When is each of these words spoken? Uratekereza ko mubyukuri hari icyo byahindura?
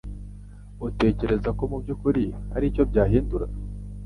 Uratekereza 0.81 1.49
ko 1.57 1.63
mubyukuri 1.71 2.23
hari 2.53 2.65
icyo 2.71 2.83
byahindura? 2.89 3.45